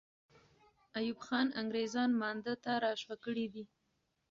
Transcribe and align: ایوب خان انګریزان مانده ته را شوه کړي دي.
ایوب 0.97 1.19
خان 1.25 1.47
انګریزان 1.61 2.09
مانده 2.21 2.53
ته 2.63 2.71
را 2.83 2.93
شوه 3.01 3.15
کړي 3.23 3.45
دي. 3.53 3.63